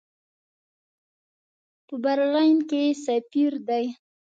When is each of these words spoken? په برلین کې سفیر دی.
په 1.87 1.95
برلین 2.03 2.57
کې 2.69 2.83
سفیر 3.05 3.53
دی. 3.67 3.85